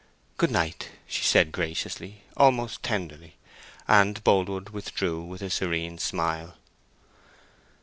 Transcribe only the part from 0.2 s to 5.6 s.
"Good night," she said, graciously—almost tenderly; and Boldwood withdrew with a